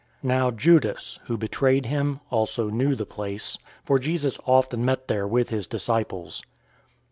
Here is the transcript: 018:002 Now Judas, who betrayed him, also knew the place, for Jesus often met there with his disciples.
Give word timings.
018:002 0.23 0.27
Now 0.27 0.49
Judas, 0.49 1.19
who 1.25 1.37
betrayed 1.37 1.85
him, 1.85 2.21
also 2.31 2.71
knew 2.71 2.95
the 2.95 3.05
place, 3.05 3.59
for 3.85 3.99
Jesus 3.99 4.39
often 4.47 4.83
met 4.83 5.07
there 5.07 5.27
with 5.27 5.49
his 5.49 5.67
disciples. 5.67 6.41